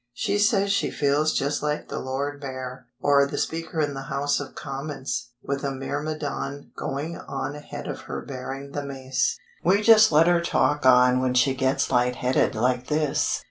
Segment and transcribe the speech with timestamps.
[0.13, 4.39] She says she feels just like the Lord Mayor, or the Speaker in the House
[4.39, 9.37] of Commons, with a myrmidon going on ahead of her bearing the mace.
[9.63, 13.39] We just let her talk on when she gets lightheaded like this.